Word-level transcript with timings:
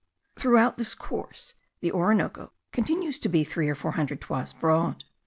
Throughout 0.35 0.77
this 0.77 0.95
course 0.95 1.53
the 1.81 1.91
Orinoco 1.91 2.53
continues 2.71 3.19
to 3.19 3.29
be 3.29 3.43
three 3.43 3.69
or 3.69 3.75
four 3.75 3.91
hundred 3.91 4.19
toises 4.19 4.51
broad. 4.51 5.03